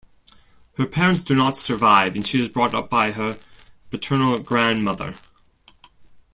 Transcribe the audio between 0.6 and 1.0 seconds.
Her